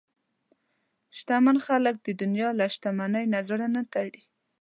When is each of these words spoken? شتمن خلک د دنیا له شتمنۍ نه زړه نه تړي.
شتمن 1.17 1.57
خلک 1.67 1.95
د 2.01 2.07
دنیا 2.21 2.49
له 2.59 2.65
شتمنۍ 2.73 3.25
نه 3.33 3.39
زړه 3.49 3.67
نه 3.75 3.81
تړي. 3.93 4.21